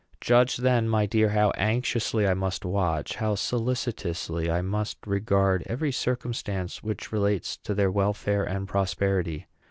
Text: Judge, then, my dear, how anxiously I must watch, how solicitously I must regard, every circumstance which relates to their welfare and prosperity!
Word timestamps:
Judge, 0.19 0.57
then, 0.57 0.89
my 0.89 1.05
dear, 1.05 1.29
how 1.29 1.51
anxiously 1.51 2.27
I 2.27 2.33
must 2.33 2.65
watch, 2.65 3.17
how 3.17 3.35
solicitously 3.35 4.49
I 4.49 4.63
must 4.63 4.97
regard, 5.05 5.61
every 5.67 5.91
circumstance 5.91 6.81
which 6.81 7.11
relates 7.11 7.55
to 7.57 7.75
their 7.75 7.91
welfare 7.91 8.43
and 8.43 8.67
prosperity! 8.67 9.45